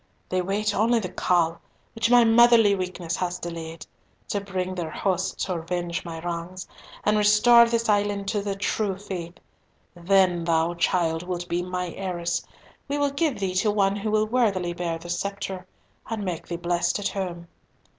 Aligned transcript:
They 0.29 0.41
wait 0.41 0.73
only 0.73 0.97
the 0.97 1.09
call, 1.11 1.61
which 1.93 2.09
my 2.09 2.23
motherly 2.23 2.73
weakness 2.73 3.15
has 3.17 3.37
delayed, 3.37 3.85
to 4.29 4.41
bring 4.41 4.73
their 4.73 4.89
hosts 4.89 5.45
to 5.45 5.53
avenge 5.53 6.03
my 6.03 6.19
wrongs, 6.23 6.67
and 7.03 7.19
restore 7.19 7.67
this 7.69 7.87
island 7.87 8.27
to 8.29 8.41
the 8.41 8.55
true 8.55 8.97
faith. 8.97 9.35
Then 9.95 10.43
thou, 10.45 10.73
child, 10.73 11.21
wilt 11.21 11.47
be 11.47 11.61
my 11.61 11.91
heiress. 11.91 12.41
We 12.87 12.97
will 12.97 13.11
give 13.11 13.39
thee 13.39 13.53
to 13.57 13.69
one 13.69 13.95
who 13.97 14.09
will 14.09 14.25
worthily 14.25 14.73
bear 14.73 14.97
the 14.97 15.11
sceptre, 15.11 15.67
and 16.09 16.25
make 16.25 16.47
thee 16.47 16.55
blessed 16.57 16.97
at 16.97 17.09
home. 17.09 17.47